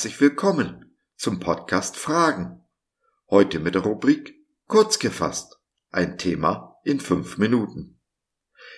Herzlich 0.00 0.20
willkommen 0.20 0.94
zum 1.16 1.40
Podcast 1.40 1.96
Fragen. 1.96 2.62
Heute 3.30 3.58
mit 3.58 3.74
der 3.74 3.82
Rubrik 3.82 4.34
Kurz 4.66 4.98
gefasst. 4.98 5.58
Ein 5.90 6.18
Thema 6.18 6.76
in 6.84 7.00
fünf 7.00 7.38
Minuten. 7.38 7.98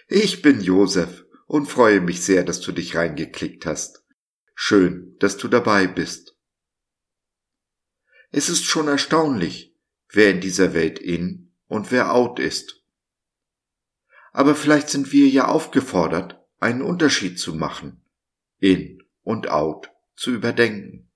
Ich 0.07 0.41
bin 0.41 0.61
Josef 0.61 1.25
und 1.47 1.67
freue 1.67 2.01
mich 2.01 2.23
sehr, 2.23 2.45
dass 2.45 2.61
du 2.61 2.71
dich 2.71 2.95
reingeklickt 2.95 3.67
hast. 3.67 4.05
Schön, 4.55 5.17
dass 5.19 5.37
du 5.37 5.49
dabei 5.49 5.89
bist. 5.89 6.37
Es 8.31 8.49
ist 8.49 8.65
schon 8.65 8.87
erstaunlich, 8.87 9.77
wer 10.09 10.31
in 10.31 10.41
dieser 10.41 10.75
Welt 10.75 11.01
in 11.01 11.55
und 11.67 11.91
wer 11.91 12.15
out 12.15 12.39
ist. 12.39 12.85
Aber 14.31 14.55
vielleicht 14.55 14.91
sind 14.91 15.13
wir 15.13 15.29
ja 15.29 15.49
aufgefordert, 15.49 16.41
einen 16.61 16.83
Unterschied 16.83 17.41
zu 17.41 17.55
machen. 17.55 18.05
In 18.59 19.02
und 19.23 19.49
out 19.49 19.91
zu 20.15 20.31
überdenken. 20.33 21.09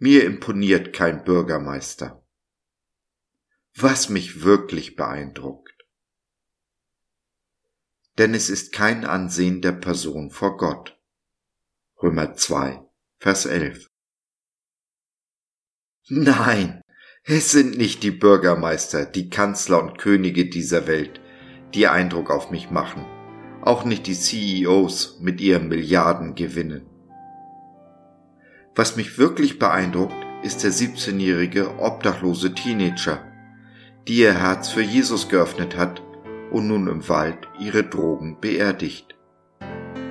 Mir 0.00 0.24
imponiert 0.24 0.94
kein 0.94 1.24
Bürgermeister. 1.24 2.24
Was 3.74 4.08
mich 4.08 4.42
wirklich 4.42 4.96
beeindruckt. 4.96 5.74
Denn 8.16 8.32
es 8.32 8.48
ist 8.48 8.72
kein 8.72 9.04
Ansehen 9.04 9.60
der 9.60 9.72
Person 9.72 10.30
vor 10.30 10.56
Gott. 10.56 10.98
Römer 12.02 12.34
2, 12.34 12.80
Vers 13.18 13.46
11. 13.46 13.90
Nein, 16.10 16.80
es 17.24 17.50
sind 17.50 17.76
nicht 17.76 18.02
die 18.02 18.10
Bürgermeister, 18.10 19.04
die 19.04 19.28
Kanzler 19.28 19.82
und 19.82 19.98
Könige 19.98 20.46
dieser 20.46 20.86
Welt, 20.86 21.20
die 21.74 21.86
Eindruck 21.86 22.30
auf 22.30 22.50
mich 22.50 22.70
machen, 22.70 23.04
auch 23.60 23.84
nicht 23.84 24.06
die 24.06 24.14
CEOs 24.14 25.18
mit 25.20 25.42
ihren 25.42 25.68
Milliardengewinnen. 25.68 26.86
Was 28.74 28.96
mich 28.96 29.18
wirklich 29.18 29.58
beeindruckt, 29.58 30.16
ist 30.42 30.64
der 30.64 30.72
17-jährige 30.72 31.78
obdachlose 31.78 32.54
Teenager, 32.54 33.22
die 34.06 34.20
ihr 34.20 34.32
Herz 34.32 34.70
für 34.70 34.80
Jesus 34.80 35.28
geöffnet 35.28 35.76
hat 35.76 36.00
und 36.50 36.68
nun 36.68 36.88
im 36.88 37.06
Wald 37.10 37.36
ihre 37.60 37.84
Drogen 37.84 38.40
beerdigt. 38.40 39.14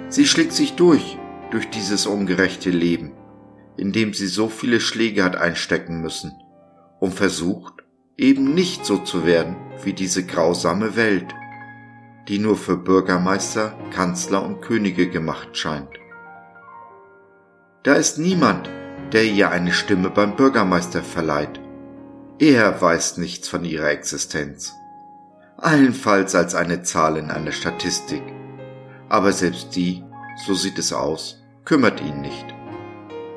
Sie 0.10 0.28
schlägt 0.28 0.54
sich 0.54 0.74
durch, 0.74 1.18
durch 1.50 1.68
dieses 1.72 2.06
ungerechte 2.06 2.70
Leben 2.70 3.17
in 3.78 3.92
dem 3.92 4.14
sie 4.14 4.28
so 4.28 4.50
viele 4.50 4.80
Schläge 4.80 5.24
hat 5.24 5.36
einstecken 5.36 6.02
müssen, 6.02 6.34
und 7.00 7.14
versucht, 7.14 7.74
eben 8.18 8.54
nicht 8.54 8.86
so 8.86 8.98
zu 8.98 9.26
werden 9.26 9.56
wie 9.84 9.94
diese 9.94 10.26
grausame 10.26 10.96
Welt, 10.96 11.28
die 12.28 12.40
nur 12.40 12.58
für 12.58 12.76
Bürgermeister, 12.76 13.78
Kanzler 13.92 14.44
und 14.44 14.62
Könige 14.62 15.08
gemacht 15.10 15.56
scheint. 15.56 15.90
Da 17.84 17.94
ist 17.94 18.18
niemand, 18.18 18.70
der 19.14 19.24
ihr 19.24 19.52
eine 19.52 19.72
Stimme 19.72 20.10
beim 20.10 20.36
Bürgermeister 20.36 21.04
verleiht. 21.04 21.62
Er 22.40 22.82
weiß 22.82 23.18
nichts 23.18 23.48
von 23.48 23.64
ihrer 23.64 23.92
Existenz. 23.92 24.74
Allenfalls 25.58 26.36
als 26.36 26.56
eine 26.56 26.82
Zahl 26.84 27.18
in 27.18 27.32
einer 27.32 27.52
Statistik. 27.52 28.24
Aber 29.08 29.32
selbst 29.32 29.76
die, 29.76 30.04
so 30.46 30.54
sieht 30.54 30.78
es 30.78 30.92
aus, 30.92 31.42
kümmert 31.64 32.02
ihn 32.02 32.22
nicht 32.22 32.57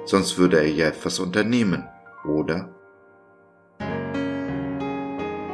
sonst 0.05 0.38
würde 0.38 0.59
er 0.59 0.71
ja 0.71 0.87
etwas 0.87 1.19
unternehmen, 1.19 1.88
oder? 2.25 2.75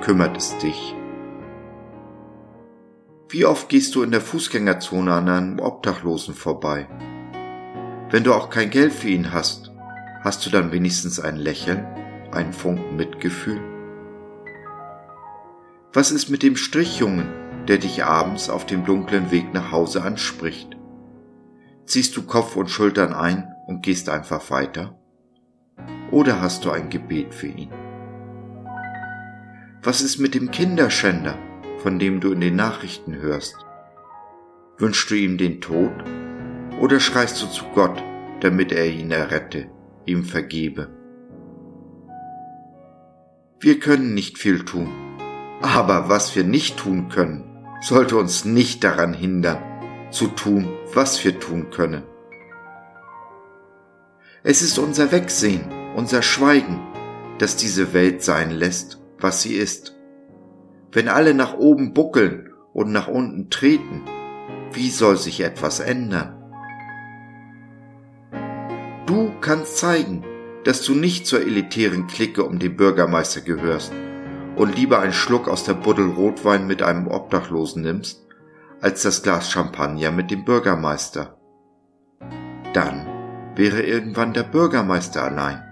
Kümmert 0.00 0.36
es 0.36 0.56
dich? 0.58 0.94
Wie 3.28 3.44
oft 3.44 3.68
gehst 3.68 3.94
du 3.96 4.02
in 4.02 4.12
der 4.12 4.20
Fußgängerzone 4.20 5.12
an 5.12 5.28
einem 5.28 5.58
Obdachlosen 5.58 6.34
vorbei? 6.34 6.86
Wenn 8.10 8.22
du 8.22 8.32
auch 8.32 8.50
kein 8.50 8.70
Geld 8.70 8.92
für 8.92 9.08
ihn 9.08 9.32
hast, 9.32 9.72
hast 10.22 10.46
du 10.46 10.50
dann 10.50 10.70
wenigstens 10.70 11.18
ein 11.18 11.36
Lächeln, 11.36 11.84
einen 12.30 12.52
Funken 12.52 12.96
Mitgefühl? 12.96 13.60
Was 15.92 16.12
ist 16.12 16.28
mit 16.28 16.44
dem 16.44 16.56
Strichjungen, 16.56 17.26
der 17.66 17.78
dich 17.78 18.04
abends 18.04 18.48
auf 18.48 18.64
dem 18.64 18.84
dunklen 18.84 19.32
Weg 19.32 19.52
nach 19.52 19.72
Hause 19.72 20.02
anspricht? 20.02 20.76
Ziehst 21.84 22.16
du 22.16 22.22
Kopf 22.22 22.54
und 22.54 22.70
Schultern 22.70 23.12
ein 23.12 23.55
und 23.66 23.82
gehst 23.82 24.08
einfach 24.08 24.50
weiter? 24.50 24.98
Oder 26.10 26.40
hast 26.40 26.64
du 26.64 26.70
ein 26.70 26.88
Gebet 26.88 27.34
für 27.34 27.48
ihn? 27.48 27.70
Was 29.82 30.00
ist 30.00 30.18
mit 30.18 30.34
dem 30.34 30.50
Kinderschänder, 30.50 31.38
von 31.78 31.98
dem 31.98 32.20
du 32.20 32.32
in 32.32 32.40
den 32.40 32.56
Nachrichten 32.56 33.16
hörst? 33.16 33.56
Wünschst 34.78 35.10
du 35.10 35.14
ihm 35.14 35.38
den 35.38 35.60
Tod 35.60 35.92
oder 36.80 37.00
schreist 37.00 37.42
du 37.42 37.46
zu 37.46 37.64
Gott, 37.74 38.02
damit 38.40 38.72
er 38.72 38.86
ihn 38.86 39.10
errette, 39.10 39.68
ihm 40.04 40.24
vergebe? 40.24 40.88
Wir 43.60 43.80
können 43.80 44.14
nicht 44.14 44.38
viel 44.38 44.64
tun, 44.64 44.88
aber 45.62 46.08
was 46.08 46.36
wir 46.36 46.44
nicht 46.44 46.76
tun 46.76 47.08
können, 47.08 47.44
sollte 47.80 48.16
uns 48.16 48.44
nicht 48.44 48.84
daran 48.84 49.14
hindern, 49.14 49.62
zu 50.10 50.28
tun, 50.28 50.68
was 50.92 51.24
wir 51.24 51.40
tun 51.40 51.70
können. 51.70 52.02
Es 54.48 54.62
ist 54.62 54.78
unser 54.78 55.10
Wegsehen, 55.10 55.64
unser 55.96 56.22
Schweigen, 56.22 56.78
das 57.38 57.56
diese 57.56 57.92
Welt 57.92 58.22
sein 58.22 58.52
lässt, 58.52 59.02
was 59.18 59.42
sie 59.42 59.56
ist. 59.56 59.96
Wenn 60.92 61.08
alle 61.08 61.34
nach 61.34 61.54
oben 61.54 61.94
buckeln 61.94 62.52
und 62.72 62.92
nach 62.92 63.08
unten 63.08 63.50
treten, 63.50 64.02
wie 64.72 64.90
soll 64.90 65.16
sich 65.16 65.40
etwas 65.40 65.80
ändern? 65.80 66.44
Du 69.06 69.32
kannst 69.40 69.78
zeigen, 69.78 70.22
dass 70.62 70.82
du 70.82 70.94
nicht 70.94 71.26
zur 71.26 71.40
elitären 71.40 72.06
Clique 72.06 72.44
um 72.44 72.60
den 72.60 72.76
Bürgermeister 72.76 73.40
gehörst 73.40 73.92
und 74.54 74.76
lieber 74.76 75.00
einen 75.00 75.12
Schluck 75.12 75.48
aus 75.48 75.64
der 75.64 75.74
Buddel 75.74 76.08
Rotwein 76.08 76.68
mit 76.68 76.84
einem 76.84 77.08
Obdachlosen 77.08 77.82
nimmst, 77.82 78.24
als 78.80 79.02
das 79.02 79.24
Glas 79.24 79.50
Champagner 79.50 80.12
mit 80.12 80.30
dem 80.30 80.44
Bürgermeister. 80.44 81.36
Dann 82.72 83.15
wäre 83.56 83.82
irgendwann 83.82 84.34
der 84.34 84.42
Bürgermeister 84.42 85.24
allein, 85.24 85.62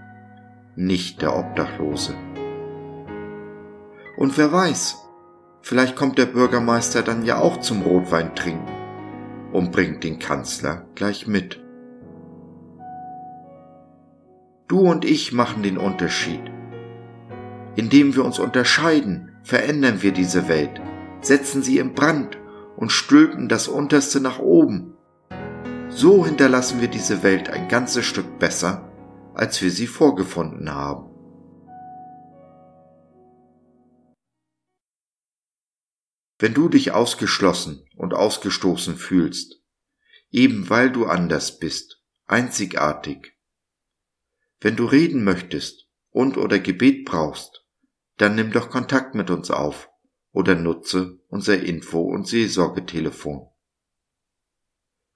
nicht 0.75 1.21
der 1.21 1.37
Obdachlose. 1.37 2.15
Und 4.17 4.39
wer 4.39 4.51
weiß, 4.51 4.97
vielleicht 5.61 5.95
kommt 5.95 6.19
der 6.19 6.27
Bürgermeister 6.27 7.03
dann 7.03 7.25
ja 7.25 7.39
auch 7.39 7.61
zum 7.61 7.83
Rotwein 7.83 8.35
trinken 8.35 8.73
und 9.53 9.71
bringt 9.71 10.03
den 10.03 10.19
Kanzler 10.19 10.87
gleich 10.95 11.27
mit. 11.27 11.61
Du 14.67 14.81
und 14.81 15.05
ich 15.05 15.33
machen 15.33 15.63
den 15.63 15.77
Unterschied. 15.77 16.41
Indem 17.77 18.15
wir 18.17 18.25
uns 18.25 18.39
unterscheiden, 18.39 19.33
verändern 19.43 20.01
wir 20.01 20.13
diese 20.13 20.49
Welt, 20.49 20.81
setzen 21.21 21.63
sie 21.63 21.79
in 21.79 21.93
Brand 21.93 22.39
und 22.77 22.93
stülpen 22.93 23.49
das 23.49 23.69
Unterste 23.69 24.21
nach 24.21 24.39
oben 24.39 24.94
so 25.95 26.27
hinterlassen 26.27 26.81
wir 26.81 26.89
diese 26.89 27.23
Welt 27.23 27.49
ein 27.49 27.69
ganzes 27.69 28.05
Stück 28.05 28.41
besser, 28.41 28.93
als 29.33 29.63
wir 29.63 29.71
sie 29.71 29.87
vorgefunden 29.87 30.73
haben. 30.73 31.11
Wenn 36.39 36.53
du 36.53 36.69
dich 36.69 36.91
ausgeschlossen 36.91 37.87
und 37.95 38.13
ausgestoßen 38.13 38.97
fühlst, 38.97 39.63
eben 40.31 40.69
weil 40.69 40.91
du 40.91 41.07
anders 41.07 41.61
bist, 41.61 42.03
einzigartig, 42.27 43.39
wenn 44.61 44.75
du 44.75 44.87
reden 44.87 45.23
möchtest 45.23 45.87
und 46.11 46.37
oder 46.37 46.59
Gebet 46.59 47.05
brauchst, 47.05 47.65
dann 48.17 48.35
nimm 48.35 48.51
doch 48.51 48.69
Kontakt 48.69 49.15
mit 49.15 49.31
uns 49.31 49.53
auf 49.53 49.89
oder 50.33 50.57
nutze 50.57 51.21
unser 51.29 51.61
Info- 51.61 52.03
und 52.03 52.27
Seelsorgetelefon 52.27 53.49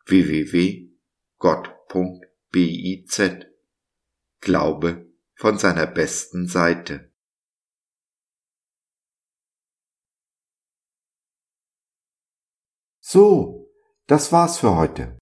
www.gott.biz 0.08 0.98
Glaube 4.40 5.12
von 5.34 5.58
seiner 5.58 5.86
besten 5.86 6.48
Seite. 6.48 7.12
So, 13.00 13.70
das 14.06 14.32
war's 14.32 14.58
für 14.58 14.76
heute. 14.76 15.18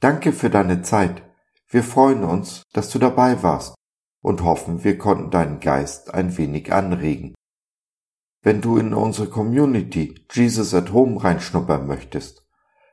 Danke 0.00 0.32
für 0.32 0.48
deine 0.50 0.82
Zeit. 0.82 1.22
Wir 1.68 1.82
freuen 1.82 2.24
uns, 2.24 2.62
dass 2.72 2.90
du 2.90 2.98
dabei 2.98 3.42
warst 3.42 3.74
und 4.22 4.42
hoffen, 4.42 4.84
wir 4.84 4.96
konnten 4.98 5.30
deinen 5.30 5.60
Geist 5.60 6.12
ein 6.14 6.36
wenig 6.36 6.72
anregen. 6.72 7.34
Wenn 8.42 8.62
du 8.62 8.78
in 8.78 8.94
unsere 8.94 9.28
Community 9.28 10.26
Jesus 10.30 10.72
at 10.72 10.92
Home 10.92 11.22
reinschnuppern 11.22 11.86
möchtest, 11.86 12.39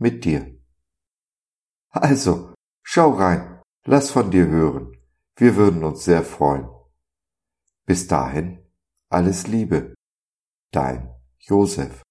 mit 0.00 0.24
dir. 0.24 0.58
Also, 1.90 2.54
schau 2.82 3.10
rein, 3.10 3.62
lass 3.84 4.10
von 4.10 4.30
dir 4.30 4.46
hören. 4.48 4.96
Wir 5.36 5.56
würden 5.56 5.84
uns 5.84 6.04
sehr 6.04 6.24
freuen. 6.24 6.68
Bis 7.86 8.06
dahin, 8.06 8.64
alles 9.08 9.46
Liebe. 9.46 9.94
Dein 10.72 11.14
Josef. 11.38 12.02